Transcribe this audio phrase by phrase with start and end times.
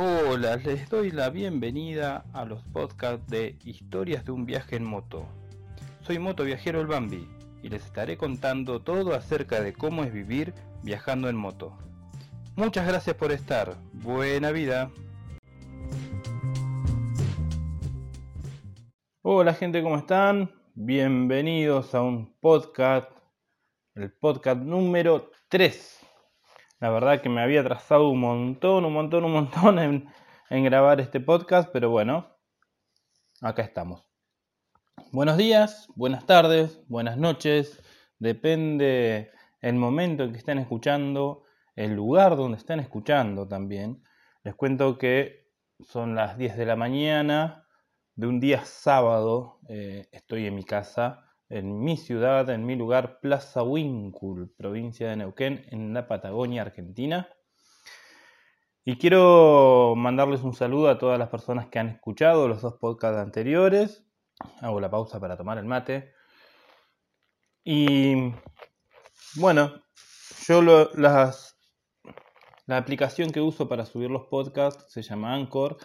[0.00, 5.26] Hola, les doy la bienvenida a los podcasts de Historias de un viaje en moto.
[6.02, 7.26] Soy moto viajero el Bambi
[7.64, 10.54] y les estaré contando todo acerca de cómo es vivir
[10.84, 11.76] viajando en moto.
[12.54, 13.74] Muchas gracias por estar.
[13.92, 14.92] Buena vida.
[19.22, 20.52] Hola gente, ¿cómo están?
[20.76, 23.10] Bienvenidos a un podcast,
[23.96, 25.97] el podcast número 3
[26.80, 30.08] la verdad que me había trazado un montón, un montón, un montón en,
[30.50, 32.36] en grabar este podcast, pero bueno,
[33.40, 34.04] acá estamos.
[35.10, 37.82] Buenos días, buenas tardes, buenas noches,
[38.18, 44.04] depende el momento en que estén escuchando, el lugar donde estén escuchando también.
[44.44, 45.48] Les cuento que
[45.80, 47.66] son las 10 de la mañana
[48.14, 53.20] de un día sábado, eh, estoy en mi casa en mi ciudad, en mi lugar,
[53.20, 57.28] Plaza Wincul, provincia de Neuquén, en la Patagonia, Argentina.
[58.84, 63.18] Y quiero mandarles un saludo a todas las personas que han escuchado los dos podcasts
[63.18, 64.06] anteriores.
[64.60, 66.12] Hago la pausa para tomar el mate.
[67.64, 68.32] Y
[69.36, 69.82] bueno,
[70.46, 70.62] yo
[70.94, 71.58] las,
[72.66, 75.76] la aplicación que uso para subir los podcasts se llama Anchor.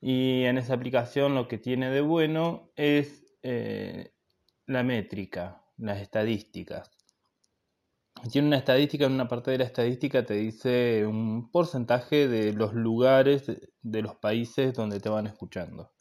[0.00, 4.12] Y en esa aplicación lo que tiene de bueno es eh,
[4.68, 6.90] la métrica, las estadísticas.
[8.30, 12.74] Tiene una estadística, en una parte de la estadística te dice un porcentaje de los
[12.74, 15.92] lugares de los países donde te van escuchando.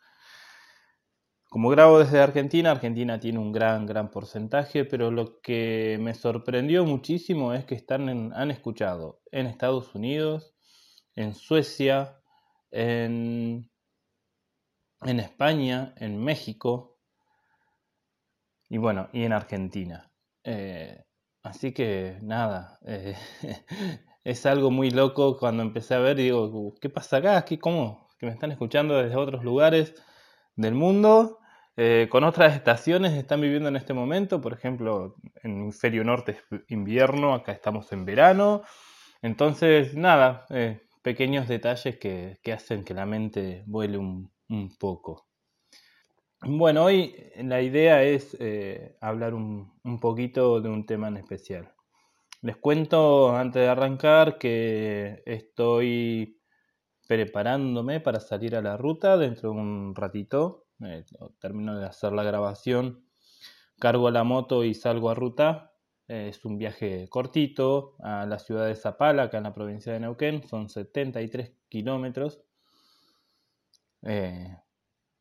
[1.49, 6.83] Como grabo desde Argentina, Argentina tiene un gran, gran porcentaje, pero lo que me sorprendió
[6.83, 10.55] muchísimo es que están han escuchado en Estados Unidos,
[11.15, 12.19] en Suecia,
[12.71, 13.71] en,
[15.03, 16.96] en España, en México,
[18.69, 20.11] y bueno, y en Argentina.
[20.43, 21.03] Eh,
[21.43, 23.15] así que nada, eh,
[24.23, 27.45] es algo muy loco cuando empecé a ver, digo, ¿qué pasa acá?
[27.45, 28.09] ¿Qué, ¿Cómo?
[28.19, 29.93] Que me están escuchando desde otros lugares
[30.55, 31.39] del mundo,
[31.77, 36.31] eh, con otras estaciones están viviendo en este momento, por ejemplo, en el hemisferio norte
[36.31, 38.63] es invierno, acá estamos en verano.
[39.21, 40.45] Entonces, nada,
[41.03, 44.31] pequeños detalles que, hacen que la mente vuele un
[44.79, 45.26] poco.
[46.41, 51.73] Bueno, hoy la idea es eh, hablar un, poquito de un tema en especial.
[52.41, 56.39] Les cuento antes de arrancar que estoy
[57.07, 60.67] preparándome para salir a la ruta dentro de un ratito.
[60.85, 61.05] Eh,
[61.39, 63.03] termino de hacer la grabación,
[63.79, 65.73] cargo la moto y salgo a ruta.
[66.07, 70.01] Eh, es un viaje cortito a la ciudad de Zapala, acá en la provincia de
[70.01, 70.47] Neuquén.
[70.47, 72.43] Son 73 kilómetros.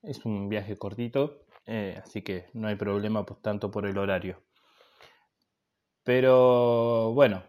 [0.03, 4.43] Es un viaje cortito, eh, así que no hay problema tanto por el horario.
[6.05, 7.43] Pero bueno,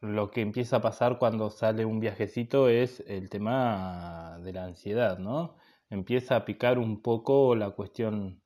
[0.00, 5.18] lo que empieza a pasar cuando sale un viajecito es el tema de la ansiedad,
[5.18, 5.56] ¿no?
[5.90, 8.42] Empieza a picar un poco la cuestión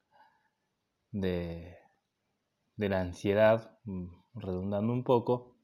[1.13, 1.77] de,
[2.77, 5.57] de la ansiedad, mm, redundando un poco,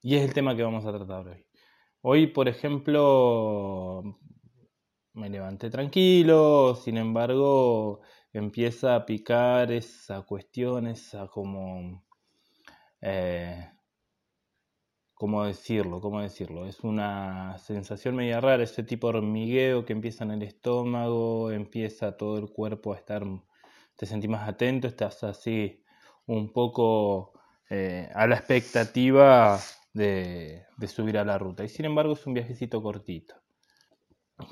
[0.00, 1.44] y es el tema que vamos a tratar hoy.
[2.00, 4.18] Hoy, por ejemplo,
[5.18, 8.00] me levanté tranquilo, sin embargo
[8.32, 12.04] empieza a picar esa cuestión, esa como...
[13.00, 13.70] Eh,
[15.14, 16.00] ¿Cómo decirlo?
[16.00, 16.66] ¿Cómo decirlo?
[16.66, 22.16] Es una sensación media rara, ese tipo de hormigueo que empieza en el estómago, empieza
[22.16, 23.24] todo el cuerpo a estar,
[23.96, 25.82] te sentís más atento, estás así
[26.26, 27.32] un poco
[27.70, 29.58] eh, a la expectativa
[29.92, 31.64] de subir a la ruta.
[31.64, 33.34] Y sin embargo es un viajecito cortito.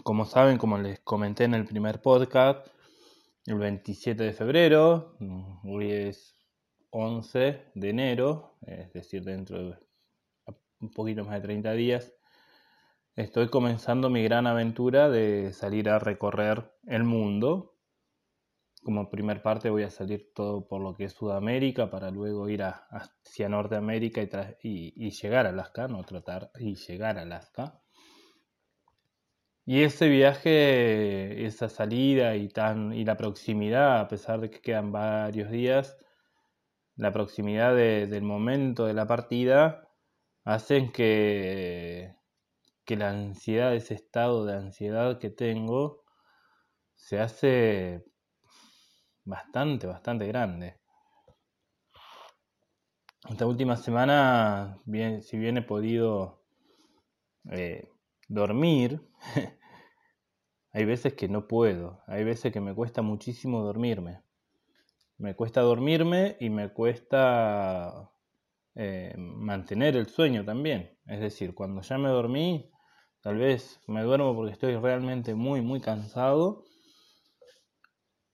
[0.03, 2.67] Como saben, como les comenté en el primer podcast,
[3.47, 5.17] el 27 de febrero,
[5.63, 6.35] hoy es
[6.91, 9.79] 11 de enero, es decir, dentro de
[10.81, 12.13] un poquito más de 30 días,
[13.15, 17.77] estoy comenzando mi gran aventura de salir a recorrer el mundo.
[18.83, 22.65] Como primer parte voy a salir todo por lo que es Sudamérica para luego ir
[22.65, 24.21] hacia Norteamérica
[24.61, 27.86] y, y, llegar a Alaska, no tratar y llegar a Alaska.
[29.69, 34.93] Y ese viaje, esa salida y, tan, y la proximidad, a pesar de que quedan
[34.93, 35.97] varios días,
[36.95, 39.89] la proximidad del momento de la partida
[40.45, 42.15] hacen que,
[42.85, 46.05] que la ansiedad, ese estado de ansiedad que tengo,
[46.95, 48.05] se hace
[49.25, 50.79] bastante, bastante grande.
[53.29, 54.79] Esta última semana,
[55.23, 56.45] si bien he podido
[57.51, 57.91] eh,
[58.29, 59.01] dormir,
[60.73, 64.23] hay veces que no puedo, hay veces que me cuesta muchísimo dormirme.
[65.19, 68.11] Me cuesta dormirme y me cuesta
[68.75, 70.99] eh, mantener el sueño también.
[71.07, 72.71] Es decir, cuando ya me dormí,
[73.27, 76.65] Tal vez me duermo porque estoy realmente muy, muy cansado.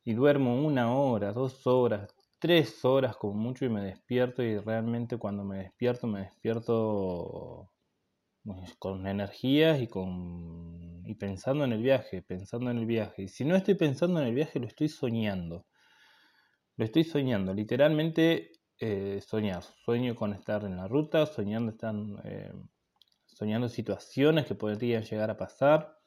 [0.04, 5.16] Y duermo una hora, dos horas, tres horas como mucho y me despierto y realmente
[5.16, 7.71] cuando me despierto me despierto
[8.78, 13.22] con energías y con y pensando en el viaje, pensando en el viaje.
[13.22, 15.66] Y si no estoy pensando en el viaje, lo estoy soñando.
[16.76, 19.62] Lo estoy soñando, literalmente eh, soñar.
[19.84, 22.52] Sueño con estar en la ruta, soñando, están, eh,
[23.26, 25.98] soñando situaciones que podrían llegar a pasar.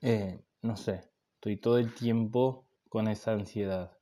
[0.00, 3.92] Eh, no sé, estoy todo el tiempo con esa ansiedad.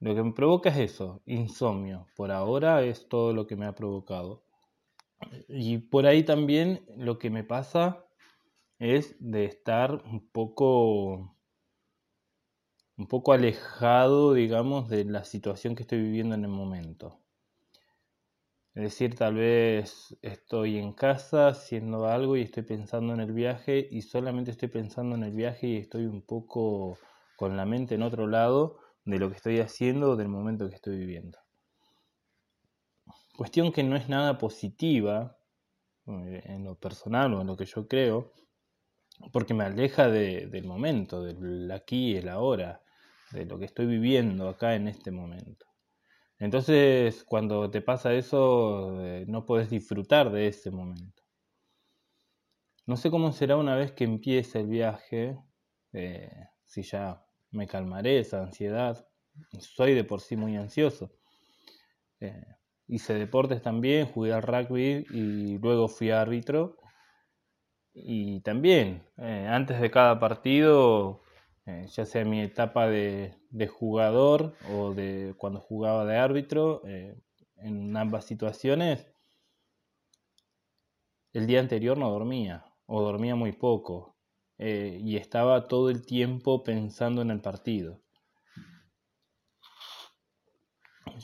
[0.00, 2.06] Lo que me provoca es eso, insomnio.
[2.14, 4.43] Por ahora es todo lo que me ha provocado.
[5.48, 8.04] Y por ahí también lo que me pasa
[8.78, 11.36] es de estar un poco
[12.96, 17.20] un poco alejado, digamos, de la situación que estoy viviendo en el momento.
[18.74, 23.88] Es decir, tal vez estoy en casa haciendo algo y estoy pensando en el viaje
[23.90, 26.98] y solamente estoy pensando en el viaje y estoy un poco
[27.36, 30.74] con la mente en otro lado de lo que estoy haciendo o del momento que
[30.74, 31.43] estoy viviendo.
[33.36, 35.36] Cuestión que no es nada positiva
[36.06, 38.32] eh, en lo personal o en lo que yo creo,
[39.32, 42.82] porque me aleja del momento, del aquí el ahora,
[43.32, 45.66] de lo que estoy viviendo acá en este momento.
[46.38, 51.22] Entonces, cuando te pasa eso, eh, no puedes disfrutar de ese momento.
[52.86, 55.38] No sé cómo será una vez que empiece el viaje,
[55.92, 56.30] eh,
[56.64, 59.08] si ya me calmaré esa ansiedad.
[59.58, 61.10] Soy de por sí muy ansioso.
[62.88, 66.76] Hice deportes también, jugué al rugby y luego fui árbitro.
[67.94, 71.22] Y también, antes de cada partido,
[71.66, 73.36] eh, ya sea mi etapa de,
[73.68, 77.16] jugador o de cuando jugaba de árbitro, eh,
[77.56, 79.06] en ambas situaciones,
[81.32, 84.16] el día anterior no dormía o dormía muy poco
[84.58, 88.02] eh, y estaba todo el tiempo pensando en el partido,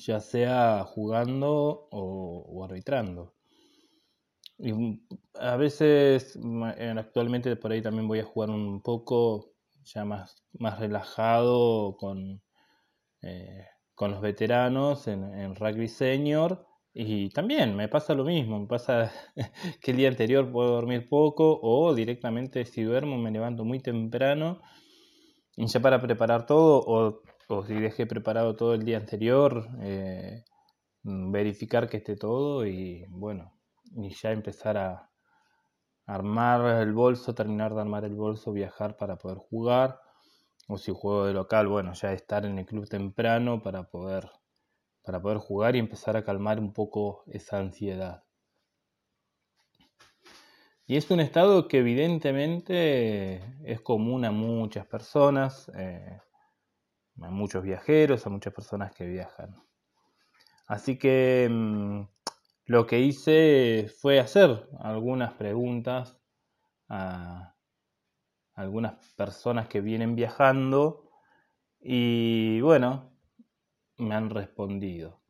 [0.00, 3.34] ya sea jugando o, arbitrando.
[4.58, 6.38] Y mm, a veces,
[6.96, 9.52] actualmente por ahí también voy a jugar un poco
[9.84, 12.42] ya más, más relajado con,
[13.22, 16.66] eh, con los veteranos en, rugby senior.
[16.92, 19.12] Y también me pasa lo mismo, me pasa
[19.80, 24.60] que el día anterior puedo dormir poco o directamente si duermo me levanto muy temprano
[25.56, 30.44] y ya para preparar todo o, o si dejé preparado todo el día anterior, eh,
[31.02, 33.52] verificar que esté todo y bueno,
[33.96, 35.10] y ya empezar a,
[36.10, 40.00] armar el bolso, terminar de armar el bolso, viajar para poder jugar.
[40.68, 44.30] O si juego de local, bueno, ya estar en el club temprano para poder,
[45.04, 48.24] para poder jugar y empezar a calmar un poco esa ansiedad.
[50.86, 56.18] Y es un estado que evidentemente es común a muchas personas, eh,
[57.20, 59.56] a muchos viajeros, a muchas personas que viajan.
[60.66, 62.02] Así que mm,
[62.66, 66.18] lo que hice fue hacer algunas preguntas
[66.88, 67.54] a
[68.54, 71.10] algunas personas que vienen viajando
[71.80, 73.10] y bueno,
[73.98, 75.20] me han respondido.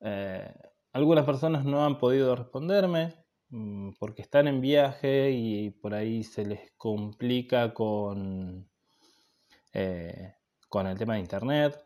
[0.00, 0.52] Eh,
[0.92, 3.14] algunas personas no han podido responderme
[3.48, 8.68] mm, porque están en viaje y por ahí se les complica con,
[9.72, 10.34] eh,
[10.74, 11.80] con el tema de internet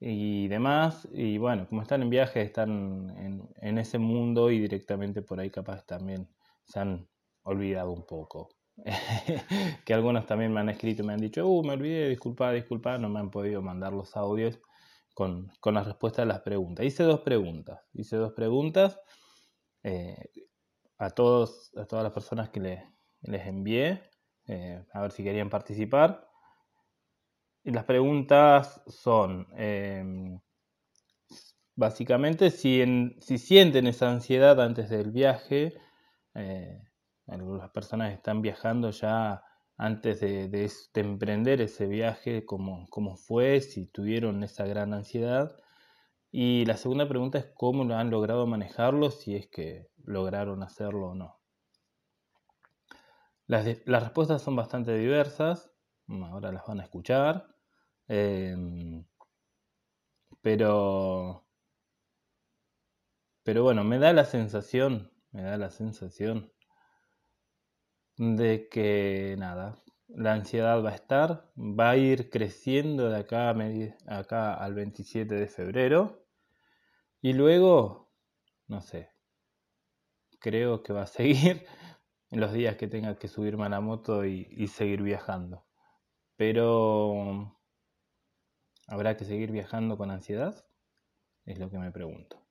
[0.00, 1.06] y demás.
[1.12, 5.50] Y bueno, como están en viaje, están en, en, ese mundo y directamente por ahí
[5.50, 6.28] capaz también
[6.64, 7.08] se han
[7.44, 8.48] olvidado un poco.
[9.86, 12.98] que algunos también me han escrito y me han dicho, uh, me olvidé, disculpa, disculpa,
[12.98, 14.58] no me han podido mandar los audios
[15.14, 16.84] con, con la respuesta a las preguntas.
[16.84, 18.98] Hice dos preguntas, hice dos preguntas
[19.84, 20.28] eh,
[20.98, 22.80] a, todos, a todas las personas que les,
[23.20, 24.02] les envié,
[24.48, 26.25] eh, a ver si querían participar.
[27.66, 30.38] Las preguntas son, em,
[31.74, 35.74] básicamente, si, si, sienten esa ansiedad antes del viaje,
[36.34, 36.80] eh,
[37.26, 39.42] algunas personas están viajando ya
[39.76, 45.56] antes de, emprender ese viaje, cómo, cómo fue, si tuvieron esa gran ansiedad.
[46.30, 51.08] Y la segunda pregunta es cómo lo han logrado manejarlo, si es que lograron hacerlo
[51.08, 51.40] o no.
[53.48, 55.72] Las, las respuestas son bastante diversas,
[56.08, 57.55] ahora las van a escuchar.
[58.08, 59.04] Em,
[60.42, 61.44] pero,
[63.42, 66.52] pero bueno, me da la sensación, me da la sensación
[68.18, 74.18] de que nada, la ansiedad va a estar, va a ir creciendo de acá, a
[74.18, 76.26] acá al 27 de febrero
[77.20, 78.12] y luego,
[78.68, 79.10] no sé,
[80.38, 81.66] creo que va a seguir,
[82.30, 85.64] los días que tenga que subirme a la moto y, seguir viajando.
[86.36, 87.55] Pero,
[88.86, 90.64] ¿habrá que seguir viajando con ansiedad?
[91.44, 92.46] Es lo que me pregunto.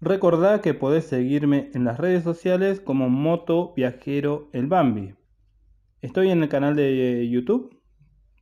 [0.00, 5.14] Recordá que podés seguirme en las redes sociales como Moto Viajero El Bambi.
[6.02, 7.82] Estoy en el canal de YouTube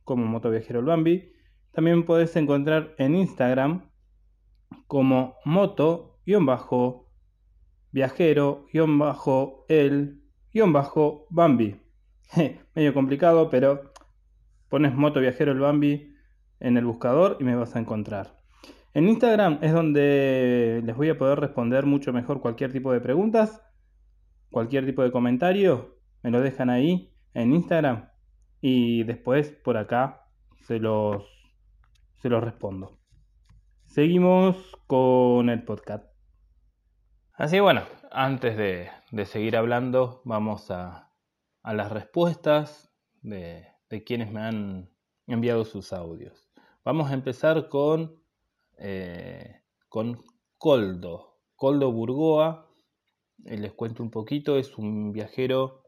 [0.03, 1.31] como Moto Viajero El Bambi.
[1.71, 3.89] También podés encontrar en Instagram
[4.87, 5.35] como
[10.55, 11.81] moto-viajero-el-bambi.
[12.75, 13.91] Medio complicado, pero
[14.69, 16.15] pones moto viajero el Bambi
[16.59, 18.39] en el buscador y me vas a encontrar.
[18.93, 23.61] En Instagram es donde les voy a poder responder mucho mejor cualquier tipo de preguntas,
[24.49, 28.09] cualquier tipo de comentario, me lo dejan ahí en Instagram
[28.61, 30.27] y después por acá
[30.61, 31.23] se los,
[32.21, 32.97] se los respondo.
[33.83, 36.05] Seguimos con el podcast.
[37.33, 37.81] Así bueno,
[38.15, 38.89] antes de,
[39.25, 41.11] seguir hablando, vamos a,
[41.63, 42.89] las respuestas
[43.21, 43.67] de,
[44.05, 44.89] quienes me han
[45.27, 46.49] enviado sus audios.
[46.85, 48.21] Vamos a empezar con,
[48.77, 50.23] eh, con
[50.57, 51.39] Coldo.
[51.55, 52.69] Coldo Burgoa,
[53.43, 55.83] eh, les cuento un poquito, es un viajero,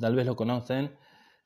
[0.00, 0.96] tal vez lo conocen,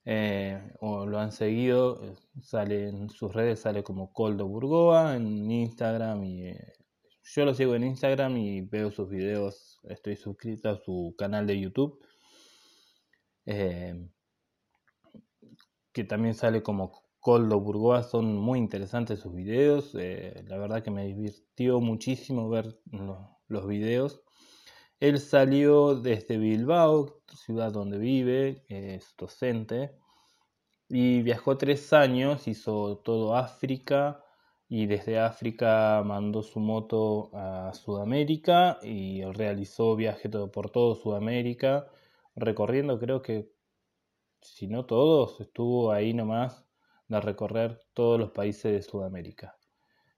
[0.04, 6.24] eh, o lo han seguido, sale en sus redes, sale como Coldo Burgoa en Instagram
[6.24, 6.52] y
[7.34, 11.58] yo lo sigo en Instagram y veo sus videos, estoy suscrito a su canal de
[11.58, 11.98] YouTube,
[15.92, 21.06] que también sale como Coldo Burgoa, son muy interesantes sus videos, la verdad que me
[21.06, 22.78] divirtió muchísimo ver
[23.48, 24.22] los videos.
[25.00, 29.96] Él salió desde Bilbao, ciudad donde vive, es docente,
[30.88, 34.22] y viajó tres años, hizo todo África
[34.74, 41.88] y desde África mandó su moto a Sudamérica y realizó viaje por todo Sudamérica,
[42.36, 43.52] recorriendo creo que,
[44.40, 46.64] si no todos, estuvo ahí nomás
[47.08, 49.58] de recorrer todos los países de Sudamérica.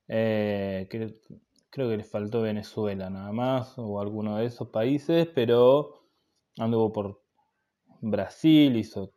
[0.07, 6.07] Eh, creo que le faltó Venezuela nada más, o alguno de esos países, pero
[6.59, 7.23] anduvo por
[8.01, 9.15] Brasil, hizo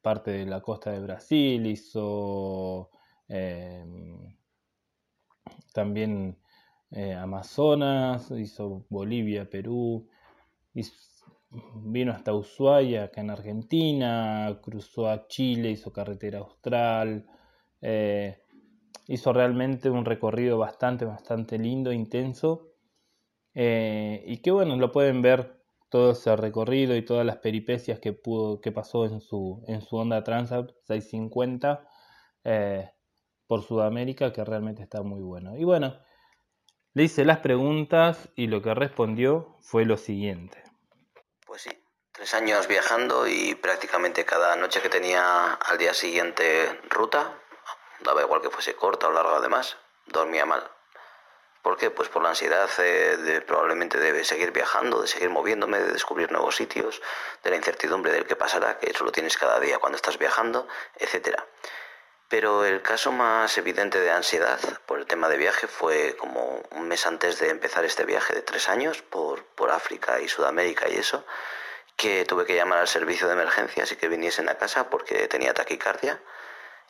[0.00, 2.88] parte de la costa de Brasil, hizo
[3.28, 4.34] em,
[5.72, 6.38] también
[6.90, 10.08] eh, Amazonas, hizo Bolivia, Perú,
[11.74, 17.26] vino hasta Ushuaia, acá en Argentina, cruzó a Chile, hizo carretera austral.
[17.80, 18.38] Eh,
[19.08, 22.68] hizo realmente un recorrido bastante, bastante lindo, intenso.
[23.54, 28.14] Eh, y que bueno, lo pueden ver todo ese recorrido y todas las peripecias que
[28.14, 31.86] pudo, que pasó en su, en su Honda Transalp 650
[32.44, 32.90] eh,
[33.52, 35.58] por Sudamérica, que realmente está muy bueno.
[35.58, 36.02] Y bueno,
[36.94, 40.64] le hice las preguntas y lo que respondió fue lo siguiente.
[41.46, 47.38] Pues sí, tres años viajando y prácticamente cada noche que tenía al día siguiente ruta,
[48.00, 50.62] daba igual que fuese corta o larga además, dormía mal.
[51.60, 51.90] ¿Por qué?
[51.90, 56.56] Pues por la ansiedad de, probablemente de seguir viajando, de seguir moviéndome, de descubrir nuevos
[56.56, 57.02] sitios,
[57.44, 60.66] de la incertidumbre del que pasará, que eso lo tienes cada día cuando estás viajando,
[60.96, 61.38] etc.
[62.32, 66.88] Pero el caso más evidente de ansiedad por el tema de viaje fue como un
[66.88, 70.94] mes antes de empezar este viaje de tres años por, por África y Sudamérica y
[70.94, 71.26] eso,
[71.94, 75.52] que tuve que llamar al servicio de emergencias y que viniesen a casa porque tenía
[75.52, 76.22] taquicardia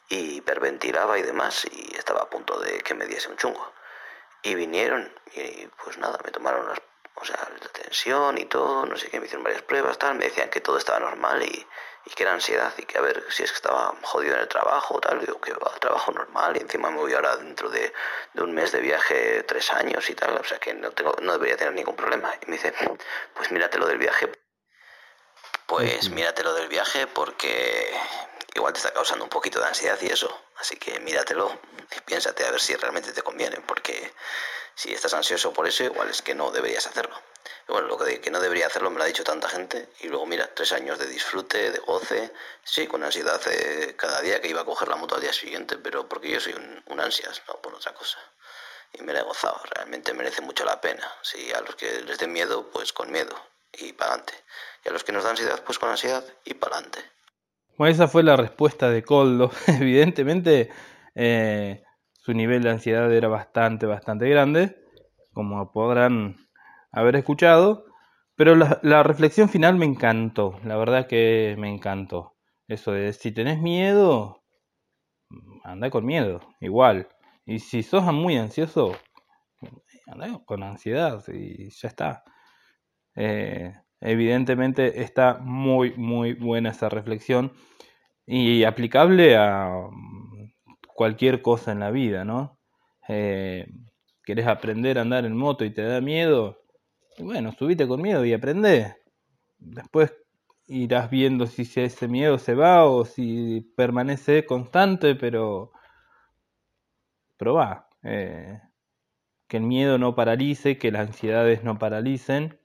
[0.08, 3.72] y hiperventilaba y demás y estaba a punto de que me diese un chungo.
[4.44, 6.80] Y vinieron y pues nada, me tomaron las,
[7.16, 10.26] o sea, la tensión y todo, no sé qué, me hicieron varias pruebas, tal, me
[10.26, 11.66] decían que todo estaba normal y,
[12.04, 14.48] y que era ansiedad y que a ver si es que estaba jodido en el
[14.48, 17.92] trabajo, tal, digo que va, trabajo normal y encima me voy ahora dentro de,
[18.32, 21.32] de, un mes de viaje, tres años y tal, o sea que no, tengo, no
[21.32, 22.32] debería tener ningún problema.
[22.44, 22.74] Y me dice,
[23.34, 24.30] pues míratelo del viaje.
[25.66, 27.90] Pues míratelo del viaje porque
[28.54, 30.44] igual te está causando un poquito de ansiedad y eso.
[30.56, 31.58] Así que míratelo
[31.96, 34.12] y piénsate a ver si realmente te conviene, porque
[34.74, 37.14] si estás ansioso por eso, igual es que no deberías hacerlo.
[37.68, 39.88] Bueno, lo que, no debería hacerlo me lo ha dicho tanta gente.
[40.00, 42.32] Y luego, mira, tres años de disfrute, de goce.
[42.64, 45.78] Sí, con ansiedad eh, cada día que iba a coger la moto al día siguiente,
[45.78, 48.18] pero porque yo soy un, un ansias, no por otra cosa.
[48.92, 51.10] Y me la he gozado, realmente merece mucho la pena.
[51.22, 53.34] Si a los que les dé miedo, pues con miedo
[53.78, 54.34] y para adelante.
[54.84, 57.00] Y a los que nos da ansiedad, pues con ansiedad y para adelante.
[57.78, 59.50] Bueno, esa fue la respuesta de Coldo.
[59.66, 60.70] Evidentemente,
[61.14, 64.76] eh, su nivel de ansiedad era bastante, bastante grande,
[65.32, 66.41] como podrán
[66.92, 67.86] haber escuchado.
[68.36, 72.34] Pero la, reflexión final me encantó, la verdad que me encantó.
[72.66, 74.42] Eso de si tenés miedo,
[75.64, 77.08] anda con miedo, igual.
[77.44, 78.96] Y si sos muy ansioso,
[80.46, 82.24] con ansiedad y ya está.
[83.16, 87.52] Eh, evidentemente está muy, muy buena esa reflexión
[88.26, 90.52] y aplicable a mm,
[90.94, 92.58] cualquier cosa en la vida, ¿no?
[93.08, 93.66] Eh,
[94.24, 96.58] ¿Querés aprender a andar en moto y te da miedo?
[97.18, 98.96] Bueno, subite con miedo y aprende.
[99.58, 100.14] Después
[100.66, 105.72] irás viendo si ese miedo se va o si permanece constante, pero
[107.36, 107.88] probá.
[108.02, 108.60] Eh,
[109.48, 112.58] que el miedo no paralice, que las ansiedades no paralicen,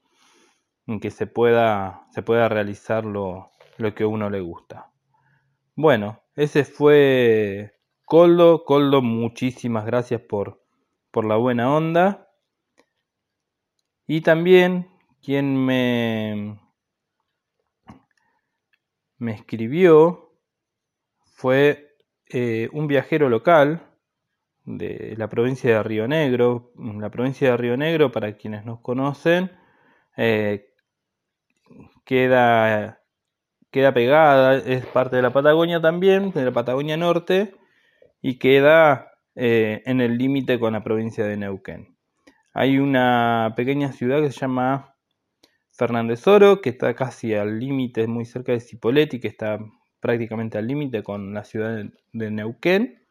[1.00, 4.90] que se pueda, se pueda realizar lo, lo que a uno le gusta.
[5.76, 8.64] Bueno, ese fue Coldo.
[8.64, 10.64] Coldo, muchísimas gracias por,
[11.10, 12.27] por la buena onda.
[14.10, 14.88] Y también
[15.22, 16.58] quien me,
[19.18, 20.32] me escribió
[21.34, 21.94] fue
[22.30, 23.82] eh, un viajero local
[24.64, 26.72] de la provincia de Río Negro.
[26.76, 29.52] La provincia de Río Negro, para quienes nos conocen,
[30.16, 30.72] eh,
[32.06, 33.02] queda,
[33.70, 37.54] queda pegada, es parte de la Patagonia también, de la Patagonia Norte,
[38.22, 41.97] y queda eh, en el límite con la provincia de Neuquén.
[42.52, 44.94] Hay una pequeña ciudad que se llama
[45.70, 49.58] Fernández Oro, que está casi al límite, muy cerca de Cipolletti, que está
[50.00, 53.06] prácticamente al límite con la ciudad de Neuquén.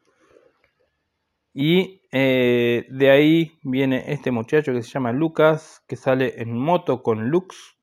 [1.54, 7.02] Y eh, de ahí viene este muchacho que se llama Lucas, que sale en moto
[7.02, 7.78] con Lux,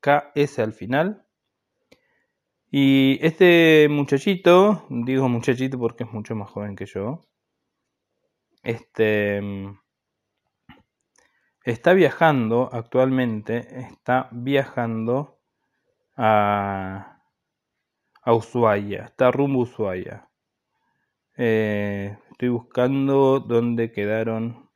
[0.00, 1.24] KS al final.
[2.70, 7.20] Y este muchachito, digo muchachito porque es mucho más joven que yo,
[8.64, 9.40] este
[11.64, 15.40] está viajando actualmente, está viajando
[16.16, 17.22] a,
[18.22, 20.28] a Ushuaia, está rumbo a Ushuaia.
[21.36, 24.70] Eh, estoy buscando dónde quedaron.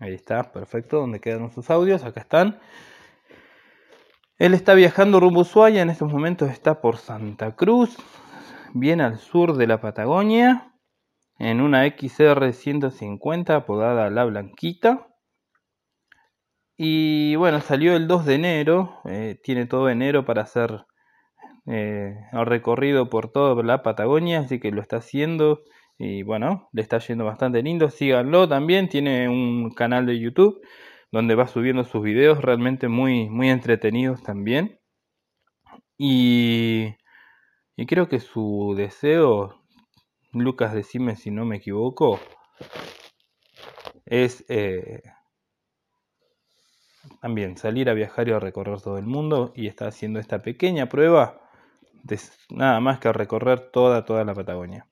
[0.00, 2.58] Ahí está, perfecto, dónde quedaron sus audios, acá están.
[4.38, 7.96] Él está viajando rumbo Ushuaia, en estos momentos está por Santa Cruz,
[8.72, 10.77] bien al sur de la Patagonia
[11.38, 15.08] en una XR 150 apodada La Blanquita.
[16.76, 20.86] Y bueno, salió el 2 de enero, eh, tiene todo enero para hacer
[21.66, 25.62] eh, el recorrido por toda la Patagonia, así que lo está haciendo
[25.98, 30.60] y bueno, le está yendo bastante lindo, síganlo también, tiene un canal de YouTube
[31.10, 34.78] donde va subiendo sus videos realmente muy, muy entretenidos también.
[35.98, 36.94] Y,
[37.76, 39.64] y creo que su deseo
[40.32, 42.20] Lucas, decime si no me equivoco,
[44.04, 45.02] es eh,
[47.20, 50.88] también salir a viajar y a recorrer todo el mundo y está haciendo esta pequeña
[50.88, 51.40] prueba
[52.04, 52.18] de
[52.50, 54.86] nada más que recorrer toda, toda la Patagonia.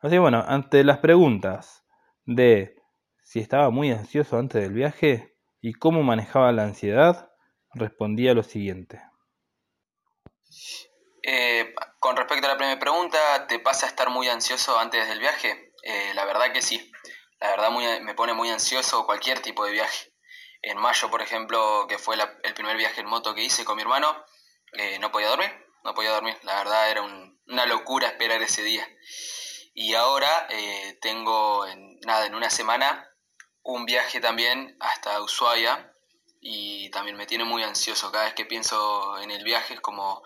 [0.00, 1.84] Así que bueno, ante las preguntas
[2.24, 2.76] de
[3.22, 7.30] si estaba muy ansioso antes del viaje y cómo manejaba la ansiedad,
[7.74, 9.00] respondía lo siguiente.
[11.22, 11.74] Eh,
[12.06, 15.72] con respecto a la primera pregunta, ¿te pasa estar muy ansioso antes del viaje?
[15.82, 16.92] Eh, la verdad que sí.
[17.40, 20.14] La verdad me pone muy ansioso cualquier tipo de viaje.
[20.62, 22.14] En mayo, por ejemplo, que fue
[22.44, 24.24] el primer viaje en moto que hice con mi hermano,
[24.74, 25.50] eh, no podía dormir,
[25.82, 26.38] no podía dormir.
[26.44, 28.86] La verdad era una locura esperar ese día.
[29.74, 33.10] Y ahora eh, tengo, en, nada, en una semana,
[33.64, 35.92] un viaje también hasta Ushuaia
[36.40, 38.12] y también me tiene muy ansioso.
[38.12, 40.22] Cada vez que pienso en el viaje es como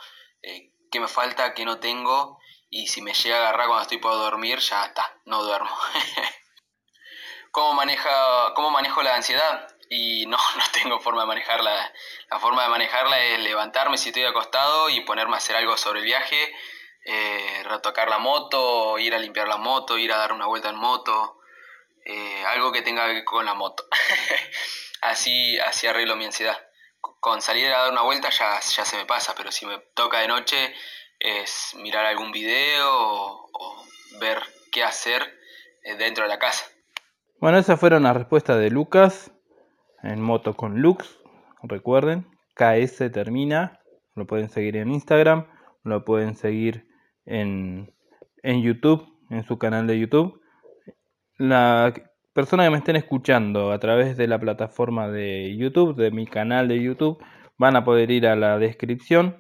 [0.91, 4.13] qué me falta, qué no tengo, y si me llega a agarrar cuando estoy por
[4.13, 5.71] dormir, ya está, no duermo.
[7.51, 9.69] ¿Cómo, maneja, ¿Cómo manejo la ansiedad?
[9.89, 11.93] Y no, no tengo forma de manejarla.
[12.31, 16.01] La forma de manejarla es levantarme si estoy acostado y ponerme a hacer algo sobre
[16.01, 16.55] el viaje,
[17.05, 20.77] eh, retocar la moto, ir a limpiar la moto, ir a dar una vuelta en
[20.77, 21.41] moto,
[22.05, 23.85] eh, algo que tenga que ver con la moto.
[25.01, 26.70] así, así arreglo mi ansiedad
[27.01, 30.21] con salir a dar una vuelta ya, ya se me pasa, pero si me toca
[30.21, 30.75] de noche
[31.21, 33.85] es mirar algún video o,
[34.21, 34.39] ver
[34.73, 35.23] qué hacer
[35.85, 36.67] eh, dentro de la casa.
[37.41, 39.31] Bueno, esa fueron las respuestas de Lucas
[40.03, 41.19] en moto con Lux.
[41.63, 43.81] Recuerden, KS termina.
[44.15, 45.47] Lo pueden seguir en Instagram,
[45.85, 46.87] lo pueden seguir
[47.25, 47.95] en,
[48.43, 50.41] en YouTube, en su canal de YouTube.
[51.39, 51.95] La
[52.33, 56.69] personas que me estén escuchando a través de la plataforma de YouTube, de mi canal
[56.69, 57.23] de YouTube,
[57.59, 59.37] van a poder ir a la descripción.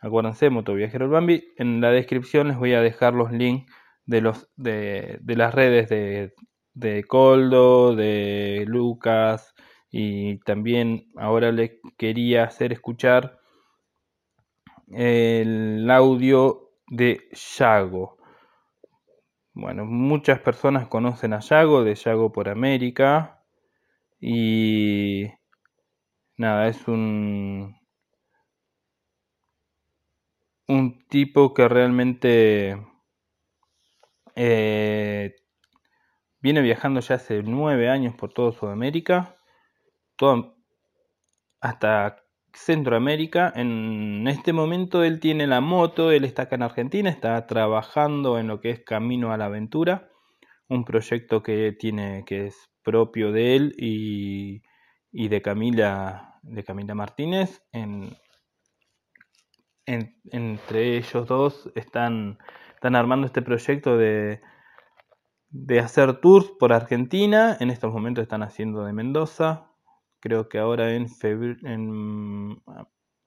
[0.00, 1.44] Acuérdense, Motoviajero el Bambi.
[1.56, 3.70] En la descripción les voy a dejar los links
[4.06, 6.32] de, los, de, las redes de,
[6.74, 9.54] de Coldo, de Lucas
[9.90, 13.38] y también ahora les quería hacer escuchar
[14.92, 18.19] el audio de Yago.
[19.54, 23.44] Bueno, muchas personas conocen a Yago, de Yago por América.
[24.20, 25.26] Y
[26.36, 27.76] nada, es un,
[30.68, 32.76] un tipo que realmente
[34.34, 35.34] eh,
[36.40, 39.36] viene viajando ya hace nueve años por toda Sudamérica,
[40.16, 40.56] todo,
[41.60, 43.52] hasta Centroamérica.
[43.54, 48.48] En este momento él tiene la moto, él está acá en Argentina, está trabajando en
[48.48, 50.10] lo que es Camino a la Aventura,
[50.68, 54.62] un proyecto que tiene que es propio de él y,
[55.12, 57.62] y de Camila de Camila Martínez.
[57.72, 58.16] En,
[59.86, 62.38] entre ellos dos están,
[62.74, 64.40] están armando este proyecto de,
[65.48, 67.56] de hacer tours por Argentina.
[67.60, 69.69] En estos momentos están haciendo de Mendoza.
[70.20, 72.62] Creo que ahora en, en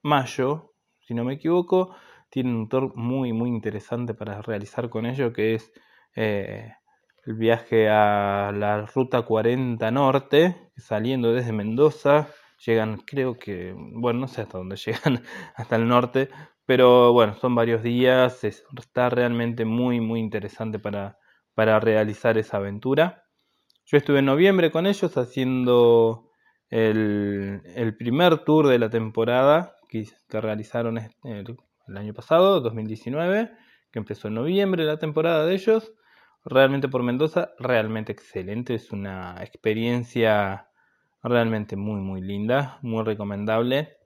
[0.02, 1.94] mayo, si no me equivoco,
[2.30, 5.72] tienen un tour muy, muy interesante para realizar con ellos, que es
[6.16, 6.72] eh,
[7.26, 12.28] el viaje a la Ruta 40 Norte, saliendo desde Mendoza.
[12.64, 15.22] Llegan, creo que, bueno, no sé hasta dónde llegan,
[15.56, 16.28] hasta el norte,
[16.66, 21.18] pero bueno, son varios días, está realmente muy, muy interesante para,
[21.54, 23.24] para realizar esa aventura.
[23.86, 26.30] Yo estuve en noviembre con ellos haciendo
[26.74, 31.56] el, primer tour de la temporada que, realizaron el,
[31.86, 33.50] el, año pasado, 2019,
[33.92, 35.92] que empezó en noviembre la temporada de ellos.
[36.44, 40.68] Realmente por Mendoza, realmente excelente, es una experiencia
[41.22, 43.96] realmente muy, muy linda, muy recomendable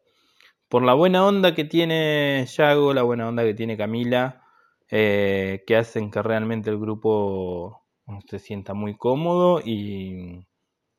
[0.69, 4.43] por la buena onda que tiene Yago, la buena onda que tiene Camila,
[4.91, 7.85] eh, que hacen que realmente el grupo
[8.29, 10.47] se sienta muy cómodo y,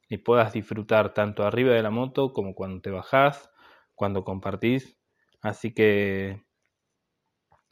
[0.10, 3.50] y, puedas disfrutar tanto arriba de la moto como cuando te bajás,
[3.95, 4.98] cuando compartís.
[5.41, 6.41] Así que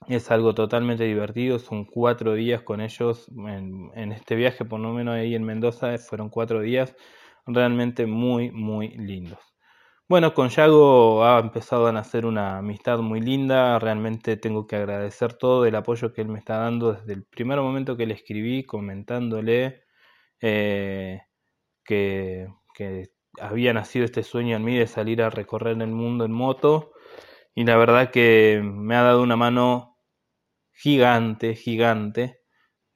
[0.08, 1.60] es algo totalmente divertido.
[1.60, 3.30] Son cuatro días con ellos
[3.96, 6.96] en, este viaje, por lo menos ahí en Mendoza, fueron cuatro días
[7.46, 9.40] realmente muy, muy lindos.
[10.10, 13.78] Bueno, con Yago ha empezado a nacer una amistad muy linda.
[13.80, 17.60] Realmente tengo que agradecer todo el apoyo que él me está dando desde el primer
[17.60, 19.84] momento que le escribí, comentándole
[20.42, 21.22] eh,
[21.88, 22.48] que,
[23.42, 26.92] había nacido este sueño en mí de salir a recorrer el mundo en moto.
[27.56, 29.98] Y la verdad que me ha dado una mano
[30.74, 32.42] gigante, gigante,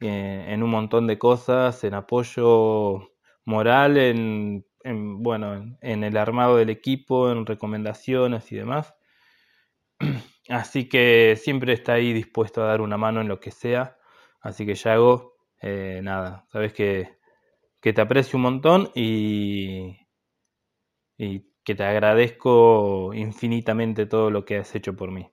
[0.01, 3.11] eh, en un montón de cosas, en apoyo
[3.45, 8.95] moral, en en, bueno, en el armado del equipo, en recomendaciones y demás.
[10.49, 13.97] Así que siempre está ahí dispuesto a dar una mano en lo que sea.
[14.41, 17.19] Así que Yago, eh, nada, sabes que,
[17.81, 19.97] que, te aprecio un montón y,
[21.17, 25.31] y que te agradezco infinitamente todo lo que has hecho por mí.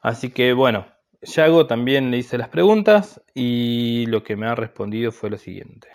[0.00, 0.86] Así que bueno,
[1.22, 5.88] Yago también le hice las preguntas y lo que me ha respondido fue lo siguiente.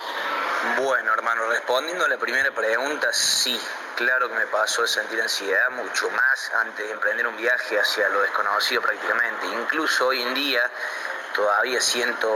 [1.65, 3.59] Respondiendo a la primera pregunta, sí,
[3.95, 8.07] claro que me pasó de sentir ansiedad mucho más antes de emprender un viaje hacia
[8.09, 9.47] lo desconocido prácticamente.
[9.47, 10.61] Incluso hoy en día
[11.33, 12.31] todavía siento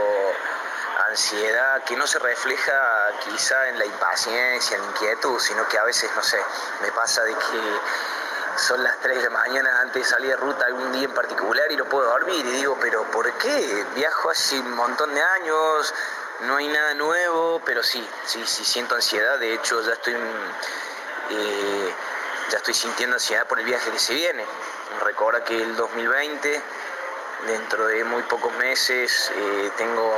[1.10, 2.72] ansiedad que no se refleja
[3.24, 6.38] quizá en la impaciencia, en la inquietud, sino que a veces, no sé,
[6.82, 7.80] me pasa de que
[8.56, 11.70] son las 3 de la mañana antes de salir de ruta algún día en particular
[11.70, 13.86] y no puedo dormir y digo, pero ¿por qué?
[13.94, 15.94] Viajo hace un montón de años,
[16.40, 19.38] no hay nada nuevo, pero sí, sí, sí siento ansiedad.
[19.38, 21.94] De hecho, ya estoy, eh,
[22.50, 24.44] ya estoy sintiendo ansiedad por el viaje que se viene.
[25.04, 26.62] Recuerda que el 2020,
[27.46, 30.12] dentro de muy pocos meses, eh, tengo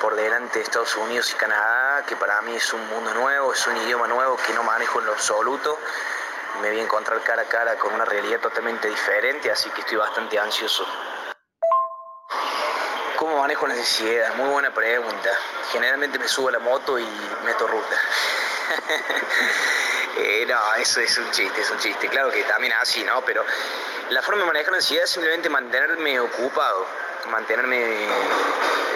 [0.00, 3.76] por delante Estados Unidos y Canadá, que para mí es un mundo nuevo, es un
[3.76, 5.78] idioma nuevo que no manejo en lo absoluto.
[6.60, 9.96] Me voy a encontrar cara a cara con una realidad totalmente diferente, así que estoy
[9.96, 10.86] bastante ansioso.
[13.16, 14.34] ¿Cómo manejo la ansiedad?
[14.36, 15.30] Muy buena pregunta.
[15.72, 17.08] Generalmente me subo a la moto y
[17.44, 17.96] meto ruta.
[20.18, 22.08] eh, no, eso es un chiste, es un chiste.
[22.08, 23.22] Claro que también así, ¿no?
[23.22, 23.44] Pero
[24.10, 26.86] la forma de manejar la ansiedad es simplemente mantenerme ocupado.
[27.30, 28.06] Mantenerme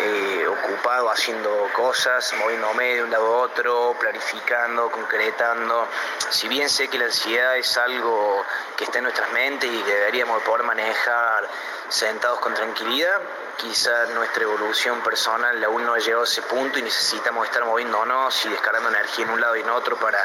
[0.05, 5.87] eh, ocupado haciendo cosas, moviéndome de un lado a otro, planificando, concretando.
[6.31, 8.45] Si bien sé que la ansiedad es algo
[8.77, 11.49] que está en nuestras mentes y que deberíamos poder manejar
[11.89, 13.21] sentados con tranquilidad,
[13.59, 18.45] quizá nuestra evolución personal aún no ha llegado a ese punto y necesitamos estar moviéndonos
[18.47, 20.19] y descargando energía en un lado y en otro para,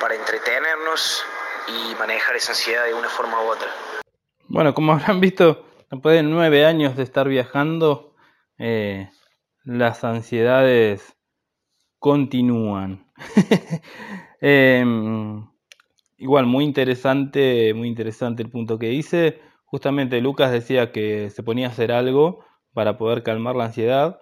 [0.00, 1.24] para entretenernos
[1.68, 3.68] y manejar esa ansiedad de una forma u otra.
[4.48, 8.14] Bueno, como habrán visto, después de nueve años de estar viajando,
[8.58, 9.10] eh,
[9.64, 11.16] las ansiedades
[11.98, 13.06] continúan.
[14.44, 15.46] Em,
[16.18, 21.68] igual, muy interesante, muy interesante el punto que hice justamente Lucas decía que se ponía
[21.68, 24.20] a hacer algo para poder calmar la ansiedad.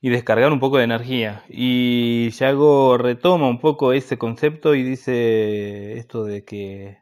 [0.00, 1.44] y descargar un poco de energía.
[1.48, 7.01] Y Yago retoma un poco ese concepto y dice esto de que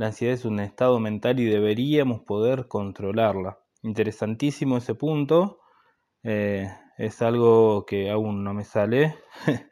[0.00, 3.58] la ansiedad es un estado mental y deberíamos poder controlarla.
[3.82, 5.60] Interesantísimo ese punto.
[6.22, 9.14] Eh, es algo que aún no me sale.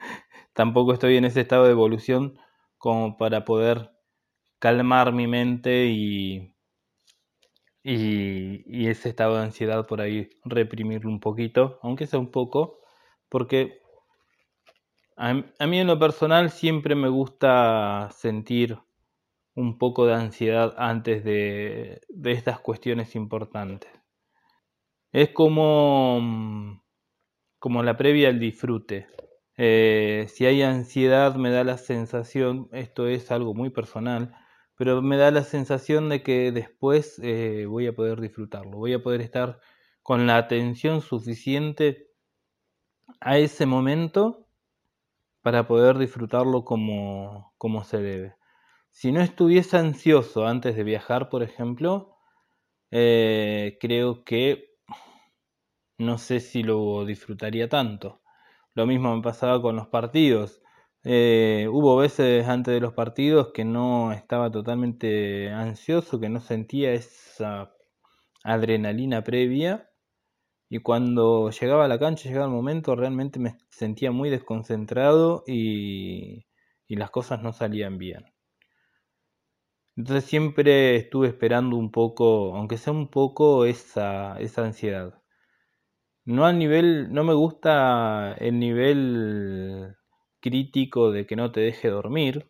[0.53, 2.39] Tampoco estoy en ese estado de evolución
[2.77, 3.91] como para poder
[4.59, 6.55] calmar mi mente y,
[7.83, 12.81] y, ese estado de ansiedad por ahí reprimirlo un poquito, aunque sea un poco,
[13.31, 13.81] porque
[15.17, 18.79] a, mí en lo personal siempre me gusta sentir
[19.59, 23.91] un poco de ansiedad antes de, estas cuestiones importantes.
[25.11, 26.85] Es como,
[27.59, 29.09] como la previa al disfrute.
[29.57, 34.33] Eh, si hay ansiedad me da la sensación, esto es algo muy personal,
[34.77, 39.03] pero me da la sensación de que después eh, voy a poder disfrutarlo, voy a
[39.03, 39.59] poder estar
[40.05, 42.13] con la atención suficiente
[43.21, 44.47] a ese momento
[45.43, 48.38] para poder disfrutarlo como, como se debe.
[48.91, 52.19] Si no estuviese ansioso antes de viajar, por ejemplo,
[52.91, 54.77] eh, creo que
[55.99, 58.23] no sé si lo disfrutaría tanto.
[58.75, 60.63] Lo mismo me pasaba con los partidos.
[61.05, 66.93] Eh, hubo veces antes de los partidos que no estaba totalmente ansioso, que no sentía
[66.93, 67.73] esa
[68.45, 69.91] adrenalina previa.
[70.71, 76.47] Y cuando llegaba a la cancha, llegaba el momento, realmente me sentía muy desconcentrado y,
[76.89, 78.25] y las cosas no salían bien.
[79.99, 85.21] Entonces siempre estuve esperando un poco, aunque sea un poco, esa, esa ansiedad.
[86.25, 89.97] No al nivel, no me gusta el nivel
[90.41, 92.49] crítico de que no te deje dormir,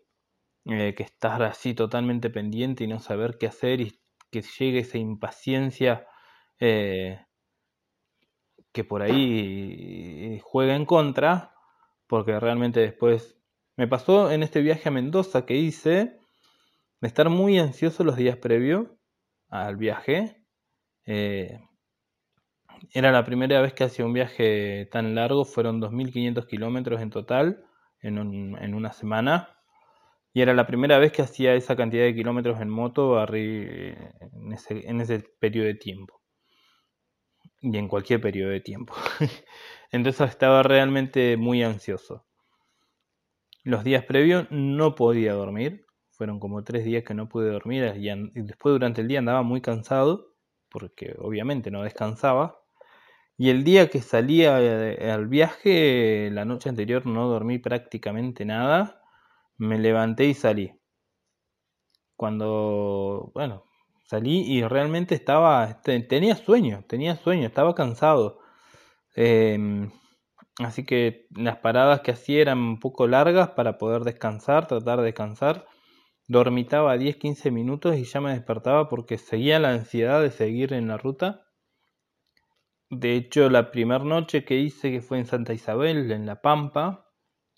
[0.67, 3.99] eh, que estás así totalmente pendiente y no saber qué hacer y
[4.31, 6.07] que llegue esa impaciencia
[6.61, 7.19] eh,
[8.73, 11.55] que por ahí juega en contra,
[12.09, 13.41] porque realmente después
[13.79, 16.18] me pasó en este viaje a Mendoza que hice
[17.01, 18.87] de estar muy ansioso los días previos
[19.49, 20.43] al viaje.
[21.07, 21.61] Eh,
[22.93, 27.65] era la primera vez que hacía un viaje tan largo, fueron 2.500 kilómetros en total
[28.01, 29.57] en, una semana.
[30.33, 34.89] Y era la primera vez que hacía esa cantidad de kilómetros en moto en ese,
[34.89, 36.21] en ese periodo de tiempo.
[37.61, 38.95] Y en cualquier periodo de tiempo.
[39.91, 42.25] Entonces estaba realmente muy ansioso.
[43.65, 45.88] Los días previos no podía dormir.
[46.19, 47.95] Fueron como tres días que no pude dormir.
[47.97, 50.35] Y después durante el día andaba muy cansado.
[50.69, 52.61] Porque obviamente no descansaba.
[53.39, 54.57] Y el día que salía
[55.15, 59.01] al viaje, la noche anterior no dormí prácticamente nada.
[59.57, 60.73] Me levanté y salí.
[62.17, 63.65] Cuando, bueno,
[64.05, 68.41] salí y realmente estaba, este, tenía sueño, tenía sueño, estaba cansado.
[69.15, 69.91] Em,
[70.59, 75.07] así que las paradas que hacía eran un poco largas para poder descansar, tratar de
[75.07, 75.67] descansar.
[76.29, 80.97] Dormitaba 10-15 minutos y ya me despertaba porque seguía la ansiedad de seguir en la
[80.97, 81.49] ruta
[82.91, 87.07] de hecho, la primera noche que hice, que fue en Santa Isabel, en La Pampa,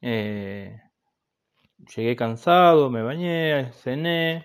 [0.03, 0.77] eh,
[1.95, 4.43] llegué cansado, me bañé, cené.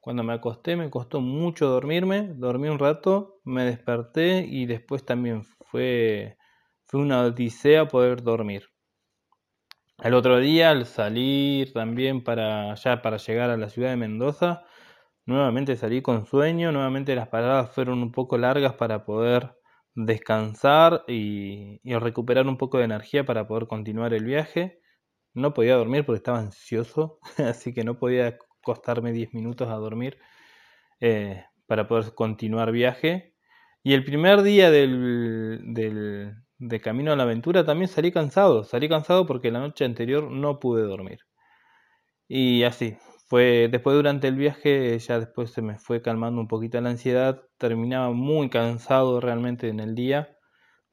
[0.00, 5.44] Cuando me acosté me costó mucho dormirme, dormí un rato, me desperté y después también
[5.44, 6.38] fue,
[6.86, 8.64] fue una odisea poder dormir.
[10.02, 14.64] El otro día, al salir también para ya para llegar a la ciudad de Mendoza,
[15.26, 19.56] nuevamente salí con sueño, nuevamente las paradas fueron un poco largas para poder
[19.94, 24.80] descansar y, recuperar un poco de energía para poder continuar el viaje.
[25.34, 30.18] No podía dormir porque estaba ansioso, así que no podía costarme 10 minutos a dormir
[31.00, 33.34] eh, para poder continuar viaje.
[33.82, 38.88] Y el primer día del, del, de camino a la aventura también salí cansado, salí
[38.88, 41.20] cansado porque la noche anterior no pude dormir.
[42.28, 42.96] Y así,
[43.28, 47.42] fue después durante el viaje ya después se me fue calmando un poquito la ansiedad
[47.58, 50.36] terminaba muy cansado realmente en el día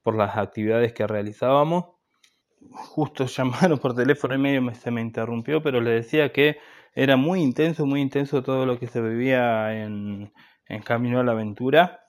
[0.03, 1.85] por las actividades que realizábamos
[2.73, 6.57] justo llamaron por teléfono y medio se me interrumpió pero le decía que
[6.93, 10.33] era muy intenso muy intenso todo lo que se vivía en,
[10.67, 12.04] en camino a la aventura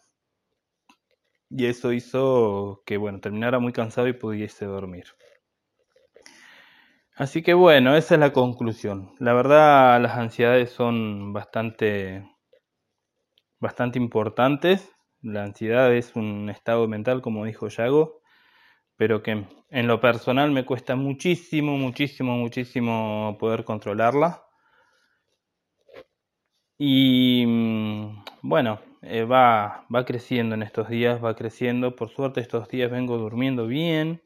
[1.50, 5.06] y eso hizo que bueno terminara muy cansado y pudiese dormir
[7.16, 9.14] Así que bueno, esa es la conclusión.
[9.20, 12.28] La verdad, las ansiedades son bastante,
[13.58, 14.92] bastante importantes.
[15.22, 18.20] La ansiedad es un estado mental, como dijo Yago,
[18.96, 24.45] pero que en lo personal me cuesta muchísimo, muchísimo, muchísimo poder controlarla.
[26.78, 31.96] Y mm, bueno, eh, va, va creciendo en estos días, va creciendo.
[31.96, 34.22] Por suerte estos días vengo durmiendo bien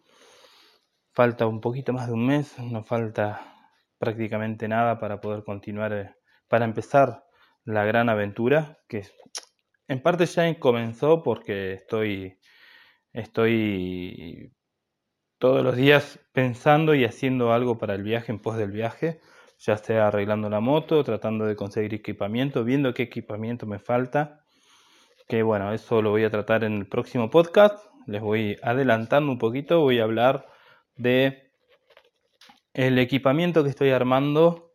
[1.13, 3.55] falta un poquito más de un mes, no falta
[3.99, 6.15] prácticamente nada para poder continuar, eh,
[6.49, 7.25] para empezar
[7.65, 9.05] la gran aventura, que
[9.89, 12.39] en parte ya comenzó porque estoy,
[13.13, 14.53] estoy
[15.39, 19.21] todos los días pensando y haciendo algo para el viaje, en pos del viaje,
[19.61, 24.41] ya sea arreglando la moto, tratando de conseguir equipamiento, viendo qué equipamiento me falta,
[25.29, 29.39] que bueno, eso lo voy a tratar en el próximo podcast, les voy adelantando un
[29.39, 30.47] poquito, voy a hablar
[30.97, 31.51] de
[32.73, 34.73] el equipamiento que estoy armando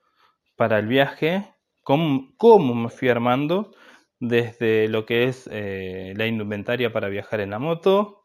[0.55, 1.45] para el viaje,
[1.81, 3.71] cómo, me fui armando
[4.19, 8.23] desde lo que es eh, la indumentaria para viajar en la moto,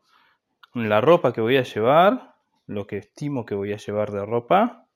[0.75, 2.35] la ropa que voy a llevar,
[2.67, 4.90] lo que estimo que voy a llevar de ropa,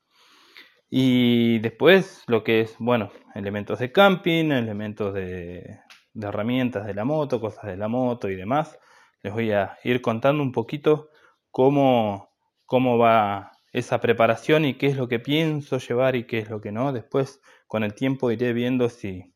[0.89, 5.79] y después lo que es, bueno, elementos de camping, elementos de,
[6.13, 8.79] herramientas de la moto, cosas de la moto y demás.
[9.23, 11.09] Les voy a ir contando un poquito
[11.51, 12.29] cómo,
[12.65, 16.61] cómo va esa preparación y qué es lo que pienso llevar y qué es lo
[16.61, 16.93] que no.
[16.93, 19.33] Después, con el tiempo, iré viendo si,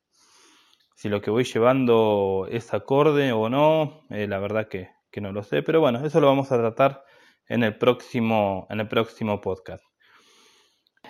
[0.96, 4.04] si lo que voy llevando es acorde o no.
[4.12, 7.04] Eh, la verdad que, que, no lo sé, pero bueno, eso lo vamos a tratar
[7.48, 9.89] en el próximo, en el próximo podcast.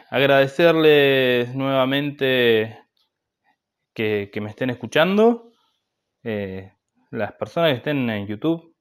[0.10, 2.80] Agradecerles nuevamente
[3.94, 5.52] que, me estén escuchando.
[6.24, 6.74] Eh,
[7.12, 8.76] las personas que estén en YouTube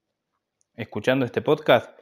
[0.74, 1.98] escuchando este podcast,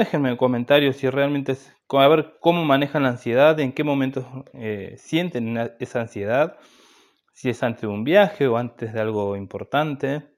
[0.00, 4.24] Déjenme en comentarios si realmente es, a ver cómo manejan la ansiedad, en qué momentos
[4.54, 6.56] eh, sienten esa ansiedad,
[7.34, 10.30] si es antes de un viaje o antes de algo importante,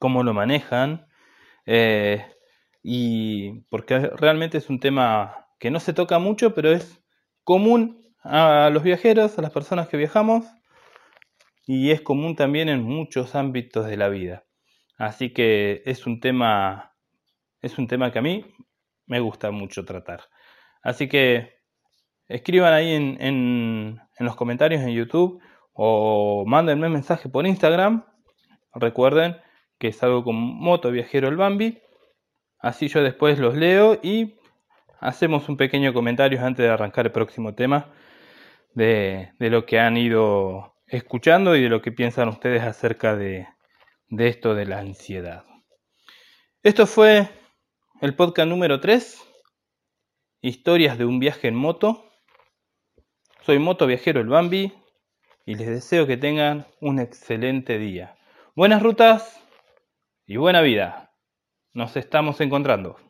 [0.00, 1.06] cómo lo manejan.
[1.64, 2.26] Eh,
[2.82, 7.02] y porque realmente es un tema que no se toca mucho, pero es
[7.44, 10.44] común a los viajeros, a las personas que viajamos,
[11.66, 14.44] y es común también en muchos ámbitos de la vida.
[14.98, 16.96] Así que es un tema
[17.66, 18.44] es un tema que a mí
[19.06, 20.20] me gusta mucho tratar.
[20.82, 21.56] Así que
[22.28, 25.40] escriban ahí en, en, los comentarios en YouTube
[25.72, 28.04] o mándenme un mensaje por Instagram.
[28.74, 29.36] Recuerden
[29.78, 31.78] que salgo con Moto Viajero el Bambi.
[32.58, 34.36] Así yo después los leo y
[35.06, 37.92] hacemos un pequeño comentario antes de arrancar el próximo tema
[38.74, 43.46] de, lo que han ido escuchando y de lo que piensan ustedes acerca de,
[44.08, 45.44] de esto de la ansiedad.
[46.62, 47.28] Esto fue
[48.00, 49.22] el podcast número 3,
[50.42, 52.04] historias de un viaje en moto.
[53.42, 54.72] Soy Moto Viajero el Bambi
[55.44, 58.16] y les deseo que tengan un excelente día.
[58.56, 59.40] Buenas rutas
[60.26, 61.12] y buena vida.
[61.72, 63.05] Nos estamos encontrando.